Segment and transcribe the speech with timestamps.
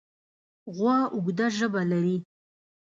[0.75, 2.17] غوا اوږده ژبه لري.